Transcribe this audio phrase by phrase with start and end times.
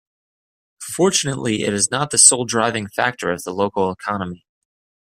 [0.95, 4.47] Fortunately its not the sole driving factor of the local economy.